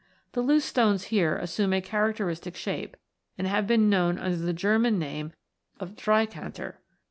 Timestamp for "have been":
3.45-3.87